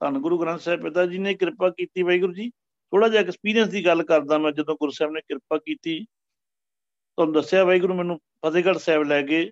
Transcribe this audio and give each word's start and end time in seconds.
ਧੰਨ 0.00 0.18
ਗੁਰੂ 0.18 0.38
ਗ੍ਰੰਥ 0.38 0.60
ਸਾਹਿਬ 0.60 0.82
ਪਿਤਾ 0.82 1.06
ਜੀ 1.06 1.18
ਨੇ 1.18 1.34
ਕਿਰਪਾ 1.34 1.70
ਕੀਤੀ 1.70 2.02
ਵਾਹਿਗੁਰੂ 2.02 2.32
ਜੀ। 2.32 2.50
ਥੋੜਾ 2.50 3.08
ਜਿਹਾ 3.08 3.22
ਐਕਸਪੀਰੀਅੰਸ 3.22 3.68
ਦੀ 3.68 3.84
ਗੱਲ 3.86 4.02
ਕਰਦਾ 4.02 4.38
ਮੈਂ 4.38 4.52
ਜਦੋਂ 4.52 4.74
ਗੁਰੂ 4.74 4.90
ਸਾਹਿਬ 4.90 5.12
ਨੇ 5.12 5.20
ਕਿਰਪਾ 5.20 5.58
ਕੀਤੀ। 5.58 6.04
ਤੁਹਾਨੂੰ 6.04 7.34
ਦੱਸਿਆ 7.34 7.64
ਵਾਹਿਗੁਰੂ 7.64 7.94
ਮੈਨੂੰ 7.94 8.18
ਫਤਿਹਗੜ੍ਹ 8.46 8.78
ਸਾਹਿਬ 8.78 9.02
ਲੈ 9.02 9.22
ਗਏ। 9.22 9.50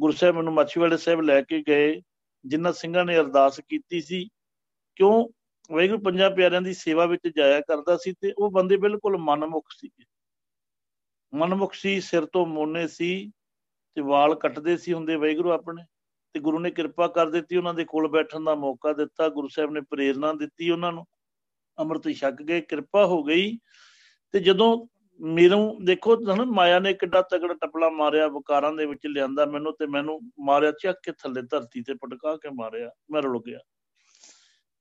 ਗੁਰੂ 0.00 0.12
ਸਾਹਿਬ 0.12 0.34
ਮੈਨੂੰ 0.34 0.52
ਮਾਛੀਵਾੜੇ 0.52 0.96
ਸਾਹਿਬ 0.96 1.20
ਲੈ 1.20 1.42
ਕੇ 1.42 1.64
ਗਏ, 1.68 2.02
ਜਿਨ੍ਹਾਂ 2.46 2.72
ਸਿੰਘਾਂ 2.72 3.04
ਨੇ 3.04 3.18
ਅਰਦਾਸ 3.18 3.60
ਕੀਤੀ 3.60 4.00
ਸੀ। 4.00 4.28
ਕਿਉਂ? 4.96 5.28
ਵਾਹਿਗੁਰੂ 5.72 6.00
ਪੰਜਾਂ 6.00 6.30
ਪਿਆਰਿਆਂ 6.30 6.62
ਦੀ 6.62 6.74
ਸੇਵਾ 6.74 7.06
ਵਿੱਚ 7.06 7.32
ਜਾਇਆ 7.36 7.60
ਕਰਦਾ 7.60 7.96
ਸੀ 7.96 8.12
ਤੇ 8.12 8.32
ਉਹ 8.38 8.50
ਬੰਦੇ 8.50 8.76
ਬਿਲਕੁਲ 8.76 9.16
ਮਨਮੁਖ 9.18 9.68
ਸੀ 9.70 9.90
ਮਨਮੁਖ 11.34 11.74
ਸੀ, 11.74 12.00
ਸਿਰ 12.00 12.26
ਤੋਂ 12.26 12.46
ਮੋਨੇ 12.46 12.88
ਸੀ 12.88 13.30
ਤੇ 13.94 14.00
ਵਾਲ 14.00 14.34
ਕੱਟਦੇ 14.34 14.76
ਸੀ 14.76 14.92
ਹੁੰਦੇ 14.92 15.16
ਵਾਹਿਗੁਰੂ 15.16 15.50
ਆਪਣੇ। 15.50 15.84
ਤੇ 16.34 16.40
ਗੁਰੂ 16.40 16.58
ਨੇ 16.58 16.70
ਕਿਰਪਾ 16.70 17.06
ਕਰ 17.06 17.30
ਦਿੱਤੀ, 17.30 17.56
ਉਹਨਾਂ 17.56 17.74
ਦੇ 17.74 17.84
ਕੋਲ 17.84 18.08
ਬੈਠਣ 18.08 18.44
ਦਾ 18.44 18.54
ਮੌਕਾ 18.54 18.92
ਦਿੱਤਾ, 18.92 19.28
ਗੁਰੂ 19.28 19.48
ਸਾਹਿਬ 19.48 19.70
ਨੇ 19.70 19.80
ਪ੍ਰੇਰਣਾ 19.80 20.32
ਦਿੱਤੀ 20.32 20.70
ਉਹਨਾਂ 20.70 20.92
ਨੂੰ, 20.92 21.04
ਅੰਮ੍ਰਿਤ 21.78 22.08
ਛਕ 22.16 22.42
ਗਏ, 22.42 22.60
ਕਿਰਪਾ 22.60 23.06
ਹੋ 23.06 23.22
ਗਈ 23.22 23.58
ਤੇ 24.34 24.40
ਜਦੋਂ 24.40 24.86
ਮੈਨੂੰ 25.20 25.84
ਦੇਖੋ 25.84 26.16
ਨਾ 26.16 26.44
ਮਾਇਆ 26.44 26.78
ਨੇ 26.78 26.92
ਕਿੱਡਾ 26.94 27.22
ਤਗੜਾ 27.22 27.54
ਟਪਲਾ 27.54 27.90
ਮਾਰਿਆ, 27.90 28.28
ਵਿਕਾਰਾਂ 28.28 28.72
ਦੇ 28.72 28.86
ਵਿੱਚ 28.86 29.06
ਲਿਆਂਦਾ 29.06 29.46
ਮੈਨੂੰ 29.46 29.72
ਤੇ 29.72 29.86
ਮੈਨੂੰ 29.86 30.20
ਮਾਰਿਆ, 30.40 30.72
ਚੱਕ 30.72 30.98
ਕੇ 31.02 31.12
ਥੱਲੇ 31.12 31.42
ਧਰਤੀ 31.42 31.82
ਤੇ 31.82 31.94
ਪਟਕਾ 31.94 32.36
ਕੇ 32.36 32.50
ਮਾਰਿਆ, 32.54 32.90
ਮੈਂ 33.10 33.22
ਰੁਲ 33.22 33.42
ਗਿਆ। 33.46 33.58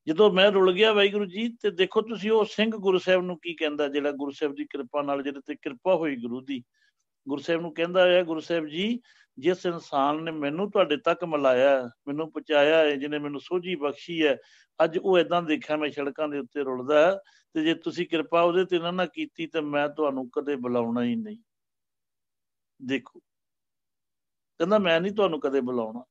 ਜਦੋਂ 0.08 0.32
ਮੈਂ 0.32 0.52
ਰੁਲ 0.52 0.72
ਗਿਆ 0.74 0.92
ਵਾਹਿਗੁਰੂ 0.94 1.26
ਜੀ 1.26 1.48
ਤੇ 1.62 1.72
ਦੇਖੋ 1.72 2.02
ਤੁਸੀਂ 2.02 2.32
ਉਹ 2.32 2.46
ਸਿੰਘ 2.46 2.72
ਗੁਰੂ 2.72 2.98
ਸਾਹਿਬ 2.98 3.22
ਨੂੰ 3.22 3.38
ਕੀ 3.40 3.54
ਕਹਿੰਦਾ, 3.54 3.88
ਜਿਹੜਾ 3.88 4.12
ਗੁਰੂ 4.12 4.32
ਸਾਹਿਬ 4.32 4.56
ਦੀ 4.56 4.66
ਕਿਰਪਾ 4.66 5.02
ਨਾਲ 5.02 5.24
ਜਿਹੜੇ 5.24 5.42
ਤੇ 5.46 5.56
ਕਿਰਪਾ 5.56 5.96
ਹੋਈ 5.96 6.16
ਗੁਰੂ 6.16 6.42
ਦੀ 6.42 6.64
ਗੁਰੂ 7.28 7.42
ਸਾਹਿਬ 7.42 7.62
ਨੂੰ 7.62 7.74
ਕਹਿੰਦਾ 7.74 8.08
ਹੈ 8.08 8.24
ਗੁਰੂ 8.24 8.40
ਸਾਹਿਬ 8.40 8.68
ਜੀ, 8.68 9.02
ਜਿਸ 9.38 9.66
ਇਨਸਾਨ 9.66 10.24
ਨੇ 10.24 10.32
ਮੈਨੂੰ 10.32 10.72
ਤੁਹਾਡੇ 10.72 10.98
ਤੱਕ 10.98 11.24
ਮਿਲਾਇਆ, 11.24 11.90
ਮੈਨੂੰ 12.08 12.32
ਪਹੁੰਚਾਇਆ 12.32 12.78
ਹੈ, 12.78 12.96
ਜਿਹਨੇ 12.96 13.20
ਮੈਨੂੰ 13.20 13.42
ਸੋਝੀ 13.42 13.76
ਬਖਸ਼ੀ 13.76 14.26
ਹੈ, 14.26 14.38
ਅੱਜ 14.84 14.98
ਉਹ 14.98 15.20
ਇਦਾਂ 15.20 15.42
ਦੇਖਿਆ, 15.42 15.78
ਮੈਂ 15.78 15.92
ਸੜਕਾਂ 15.92 16.30
ਦੇ 16.30 16.40
ਉੱਤੇ 16.40 16.64
ਰੁਲਦਾ 16.64 17.22
ਤੇ 17.54 17.64
ਜੇ 17.64 17.74
ਤੁਸੀਂ 17.74 18.08
ਕਿਰਪਾ 18.08 18.42
ਉਹਦੇ 18.42 18.66
ਤੇ 18.66 18.80
ਨਾ 18.80 18.92
ਨਾ 18.92 19.06
ਕੀਤੀ, 19.06 19.48
ਤੇ 19.48 19.62
ਮੈਂ 19.62 19.90
ਤੁਹਾਨੂੰ 19.90 20.30
ਕਦੇ 20.30 20.56
ਬੁਲਾਉਣਾ 20.56 21.04
ਹੀ 21.04 21.16
ਨਹੀਂ। 21.16 21.38
ਦੇਖੋ, 22.82 23.20
ਕਹਿੰਦਾ 24.58 24.80
ਮੈਂ 24.80 25.02
ਨਹੀਂ 25.02 25.12
ਤੁਹਾਨੂੰ 25.12 25.40
ਕਦੇ 25.40 25.62
ਬੁਲਾਉਣਾ। 25.62 26.04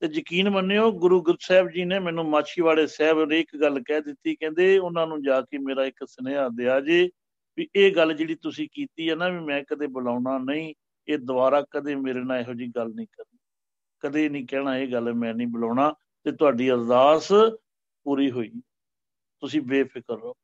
ਤੇ 0.00 0.06
ਯਕੀਨ 0.06 0.50
ਮੰਨਿਓ, 0.50 0.92
ਗੁਰੂ 0.92 1.22
ਗੁਰੂ 1.22 1.38
ਸਾਹਿਬ 1.40 1.68
ਜੀ 1.70 1.84
ਨੇ 1.84 1.98
ਮੈਨੂੰ 1.98 2.24
ਮਾਛੀਵਾੜੇ 2.24 2.86
ਸਾਹਿਬ 2.86 3.24
ਨੇ 3.24 3.40
ਇੱਕ 3.40 3.56
ਗੱਲ 3.56 3.82
ਕਹਿ 3.82 4.00
ਦਿੱਤੀ, 4.00 4.36
ਕਹਿੰਦੇ 4.36 4.78
ਉਹਨਾਂ 4.78 5.06
ਨੂੰ 5.06 5.22
ਜਾ 5.22 5.40
ਕੇ 5.40 5.58
ਮੇਰਾ 5.58 5.84
ਇੱਕ 5.84 6.04
ਸੁਨੇਹਾ 6.08 6.48
ਦਿਆ 6.48 6.80
ਜੇ 6.80 7.10
ਵੀ 7.56 7.68
ਇਹ 7.76 7.96
ਗੱਲ 7.96 8.14
ਜਿਹੜੀ 8.14 8.34
ਤੁਸੀਂ 8.34 8.68
ਕੀਤੀ 8.72 9.10
ਹੈ 9.10 9.14
ਨਾ 9.14 9.28
ਵੀ 9.28 9.40
ਮੈਂ 9.40 9.64
ਕਦੇ 9.64 9.86
ਬੁਲਾਉਣਾ 9.86 10.38
ਨਹੀਂ, 10.38 10.74
ਇਹ 11.08 11.18
ਦੁਬਾਰਾ 11.18 11.66
ਕਦੇ 11.70 11.94
ਮੇਰੇ 11.94 12.24
ਨਾਲ 12.24 12.38
ਇਹੋ 12.38 12.54
ਜੀ 12.54 12.66
ਗੱਲ 12.76 12.88
ਨਹੀਂ 12.88 13.06
ਕਰਨੀ। 13.06 13.38
ਕਦੇ 14.00 14.28
ਨਹੀਂ 14.28 14.46
ਕਹਿਣਾ 14.46 14.78
ਇਹ 14.78 14.92
ਗੱਲ 14.92 15.14
ਮੈਂ 15.14 15.34
ਨਹੀਂ 15.34 15.46
ਬੁਲਾਉਣਾ 15.46 15.94
ਤੇ 16.24 16.32
ਤੁਹਾਡੀ 16.32 16.70
ਅਰਦਾਸ 16.70 17.28
ਪੂਰੀ 18.04 18.30
ਹੋਈ। 18.30 18.48
ਤੁਸੀਂ 19.40 19.60
ਬੇਫਿਕਰ 19.60 20.14
ਰਹੋ। 20.14 20.34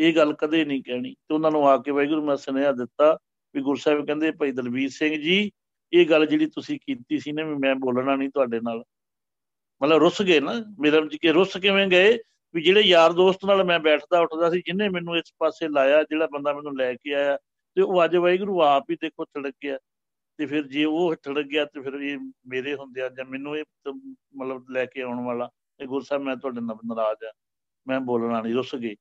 ਇਹ 0.00 0.16
ਗੱਲ 0.16 0.32
ਕਦੇ 0.32 0.64
ਨਹੀਂ 0.64 0.82
ਕਹਿਣੀ। 0.82 1.14
ਤੇ 1.14 1.34
ਉਹਨਾਂ 1.34 1.50
ਨੂੰ 1.50 1.68
ਆ 1.68 1.76
ਕੇ 1.76 1.90
ਵਾਹਿਗੁਰੂ 1.90 2.24
ਮੈਂ 2.24 2.36
ਸੁਨੇਹਾ 2.36 2.72
ਦਿੱਤਾ 2.72 3.18
ਵੀ 3.54 3.62
ਗੁਰਸਾਹਿਬ 3.62 4.06
ਕਹਿੰਦੇ, 4.06 4.30
ਭਾਈ 4.30 4.52
ਦਲਵੀਰ 4.52 4.88
ਸਿੰਘ 4.88 5.22
ਜੀ, 5.22 5.50
ਇਹ 5.92 6.06
ਗੱਲ 6.06 6.26
ਜਿਹੜੀ 6.26 6.46
ਤੁਸੀਂ 6.46 6.78
ਕੀਤੀ 6.78 7.18
ਸੀ 7.18 7.32
ਨਾ 7.32 7.44
ਵੀ 7.44 7.54
ਮੈਂ 7.54 7.74
ਬੋਲਣਾ 7.74 8.16
ਨਹੀਂ 8.16 8.28
ਤੁਹਾਡੇ 8.28 8.60
ਨਾਲ। 8.60 8.84
ਮਤਲਬ 9.82 9.98
ਰੁੱਸ 9.98 10.22
ਗਏ 10.22 10.40
ਨਾ। 10.40 10.52
ਮੇਰੇ 10.78 11.00
ਵਿੱਚ 11.00 11.16
ਕਿ 11.16 11.32
ਰੁੱਸ 11.32 11.56
ਕਿਵੇਂ 11.56 11.88
ਗਏ? 11.88 12.18
ਵੀ 12.58 12.62
ਜਿਹੜੇ 12.64 12.80
ਯਾਰ 12.80 13.12
ਦੋਸਤ 13.12 13.44
ਨਾਲ 13.44 13.64
ਮੈਂ 13.64 13.80
ਬੈਠਦਾ, 13.80 14.20
ਉੱਠਦਾ 14.20 14.50
ਸੀ 14.50 14.60
ਜਿਨੇ 14.60 14.88
ਮੈਨੂੰ 14.88 15.16
ਇਸ 15.16 15.32
ਪਾਸੇ 15.38 15.68
ਲਾਇਆ, 15.68 16.02
ਜਿਹੜਾ 16.02 16.26
ਬੰਦਾ 16.26 16.52
ਮੈਨੂੰ 16.52 16.76
ਲੈ 16.76 16.94
ਕੇ 16.94 17.14
ਆਇਆ, 17.14 17.36
ਤੇ 17.74 17.82
ਉਹ 17.82 18.04
ਅੱਜ 18.04 18.16
ਵਾਹਿਗੁਰੂ 18.16 18.62
ਆਪ 18.62 18.90
ਹੀ 18.90 18.96
ਦੇਖੋ 18.96 19.24
ਥੜਕ 19.24 19.54
ਗਿਆ। 19.64 19.78
ਤੇ 20.36 20.46
ਫਿਰ 20.46 20.66
ਜੇ 20.66 20.84
ਉਹ 20.84 21.14
ਥੜਕ 21.14 21.44
ਗਿਆ, 21.44 21.64
ਤੇ 21.64 21.80
ਫਿਰ 21.80 21.92
ਇਹ 21.92 22.18
ਮੇਰੇ 22.46 22.74
ਹੁੰਦੇ 22.74 23.02
ਆ, 23.02 23.08
ਜਾਂ 23.08 23.24
ਮੈਨੂੰ 23.24 23.56
ਇਹ 23.56 23.64
ਮਤਲਬ 24.36 24.70
ਲੈ 24.70 24.86
ਕੇ 24.86 25.02
ਆਉਣ 25.02 25.24
ਵਾਲਾ 25.24 25.50
ਤੇ 25.78 25.86
ਗੁਰੂ 25.86 26.00
ਸਾਹਿਬ, 26.00 26.22
ਮੈਂ 26.22 26.36
ਤੁਹਾਡੇ 26.36 26.60
ਨਾਲ 26.60 26.76
ਨਾਰਾਜ਼ 26.86 27.24
ਆ। 27.24 27.32
ਮੈਂ 27.88 28.00
ਬੋਲਣਾ 28.00 28.42
ਨਹੀਂ, 28.42 28.54
ਰੁੱਸ 28.54 28.74
ਗਏ। 28.74 28.94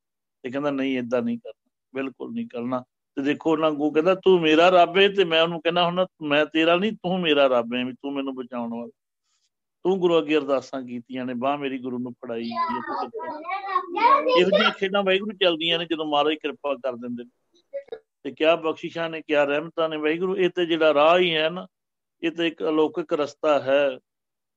ਤੇ 0.44 0.50
ਕਹਿੰਦਾ, 0.50 0.72
ਨਹੀਂ 0.72 1.00
ਇਦਾਂ 1.00 1.22
ਨਹੀਂ 1.22 1.38
ਕਰਨਾ, 1.38 1.72
ਬਿਲਕੁਲ 1.96 2.34
ਨਹੀਂ 2.34 2.48
ਕਰਨਾ। 2.48 2.84
ਤੇ 3.16 3.22
ਦੇਖੋ, 3.22 3.52
ਉਹਨਾਂ 3.52 3.72
ਨੂੰ 3.72 3.94
ਕਹਿੰਦਾ, 3.94 4.16
ਤੂੰ 4.16 4.42
ਮੇਰਾ 4.42 4.70
ਰੱਬ 4.70 4.98
ਹੈ 4.98 5.10
ਤੇ 5.10 5.26
ਮੈਂ 5.26 5.42
ਉਹਨੂੰ 5.42 5.62
ਕਹਿੰਦਾ, 5.62 5.86
ਹੁਣ 5.86 6.06
ਮੈਂ 6.22 6.46
ਤੇਰਾ 6.46 6.76
ਨਹੀਂ, 6.76 6.92
ਤੂੰ 6.92 7.20
ਮੇਰਾ 7.20 7.48
ਰੱਬ 7.48 7.74
ਹੈ 7.74 7.86
ਵੀ 7.86 7.94
ਤੂੰ 7.94 8.14
ਮੈਨੂੰ 8.14 8.36
ਬਚਾਉਣ 8.36 8.74
ਵਾਲਾ। 8.74 9.07
ਤੂੰ 9.88 10.00
ਗੁਰੂ 10.00 10.20
ਅੱਗੇ 10.20 10.38
ਅਰਦਾਸਾਂ 10.38 10.82
ਕੀਤੀਆਂ 10.82 11.26
ਨੇ, 11.26 11.34
ਬਾਹ 11.34 11.58
ਮੇਰੀ 11.58 11.78
ਗੁਰੂ 11.78 12.00
ਨੂੰ 12.00 12.12
ਫੜਾਈ 12.12 12.50
ਇਹੋ 14.40 14.50
ਜਿਹੀਆਂ 14.50 14.72
ਖੇਡਾਂ 14.72 15.04
ਵਾਹਿਗੁਰੂ 15.04 15.38
ਚੱਲਦੀਆਂ 15.38 15.80
ਨੇ, 15.80 15.86
ਜਦੋਂ 15.86 16.06
ਮਹਾਰਾਜ 16.06 16.34
ਕਿਰਪਾ 16.34 16.76
ਕਰ 16.76 16.96
ਦਿੰਦੇ 16.96 17.24
ਨੇ। 17.24 17.30
ਤੇ 18.24 18.32
ਕਿਆ 18.32 18.56
ਬਖਸ਼ਿਸ਼ਾਂ 18.56 19.10
ਨੇ, 19.10 19.22
ਕਿਆ 19.22 19.44
ਰਹਿਮਤਾਂ 19.44 19.90
ਨੇ। 19.90 19.98
ਵਾਹਿਗੁਰੂ, 19.98 20.38
ਇਹ 20.38 20.50
ਤੇ 20.50 20.66
ਜਿਹੜਾ 20.66 20.94
ਰਾਹ 20.94 21.20
ਹੀ 21.20 21.36
ਹੈ 21.36 21.50
ਨਾ, 21.50 21.68
ਇਹ 22.24 22.32
ਤੇ 22.32 22.48
ਇੱਕ 22.48 22.64
ਅਲੌਕਿਕ 22.64 23.14
ਰਸਤਾ 23.14 23.60
ਹੈ। 23.60 24.00